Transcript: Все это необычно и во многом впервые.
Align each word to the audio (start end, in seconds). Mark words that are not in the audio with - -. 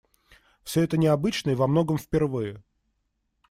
Все 0.63 0.81
это 0.81 0.97
необычно 0.97 1.51
и 1.51 1.53
во 1.53 1.67
многом 1.67 1.99
впервые. 1.99 2.63